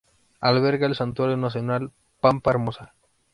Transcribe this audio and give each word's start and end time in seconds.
Alberga 0.39 0.87
al 0.87 0.95
Santuario 0.95 1.37
Nacional 1.37 1.91
Pampa 2.21 2.49
Hermosa. 2.49 2.95